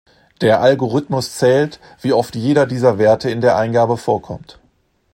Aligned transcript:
Der 0.41 0.61
Algorithmus 0.61 1.33
zählt, 1.37 1.79
wie 2.01 2.11
oft 2.11 2.35
jeder 2.35 2.65
dieser 2.65 2.97
Werte 2.97 3.29
in 3.29 3.39
der 3.39 3.55
Eingabe 3.57 3.97
vorkommt. 3.97 4.57